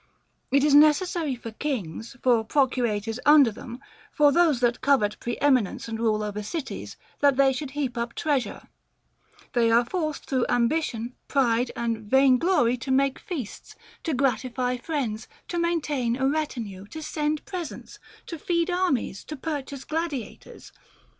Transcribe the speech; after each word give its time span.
It 0.49 0.63
is 0.63 0.73
necessary 0.73 1.35
for 1.35 1.51
kings, 1.51 2.17
for 2.23 2.43
pro 2.43 2.65
curators 2.65 3.19
under 3.23 3.51
them, 3.51 3.79
for 4.11 4.31
those 4.31 4.59
that 4.61 4.81
covet 4.81 5.19
pre 5.19 5.37
eminence 5.37 5.87
and 5.87 5.99
rule 5.99 6.23
over 6.23 6.41
cities, 6.41 6.97
that 7.19 7.35
they 7.37 7.53
should 7.53 7.69
heap 7.77 7.95
up 7.99 8.15
treasure; 8.15 8.67
they 9.53 9.69
are 9.69 9.85
forced 9.85 10.25
through 10.25 10.47
ambition, 10.49 11.13
pride, 11.27 11.71
and 11.75 11.99
vain 11.99 12.39
glory 12.39 12.77
to 12.77 12.89
make 12.89 13.19
feasts, 13.19 13.75
to 14.03 14.15
gratify 14.15 14.77
friends, 14.77 15.27
to 15.49 15.59
maintain 15.59 16.15
a 16.15 16.27
retinue, 16.27 16.87
to 16.87 17.03
send 17.03 17.45
presents, 17.45 17.99
to 18.25 18.39
feed 18.39 18.71
armies, 18.71 19.23
to 19.25 19.35
purchase 19.35 19.83
gladiators. 19.83 20.71